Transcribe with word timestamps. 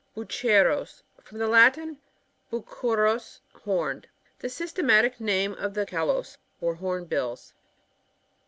BocERos.— 0.17 1.03
From 1.21 1.37
the 1.37 1.47
Latin, 1.47 1.99
bucerua', 2.51 3.39
horned. 3.53 4.07
The 4.39 4.49
systematic 4.49 5.19
name 5.19 5.53
of 5.53 5.75
the 5.75 5.85
Calaos 5.85 6.37
or 6.59 6.73
hornbills. 6.73 7.53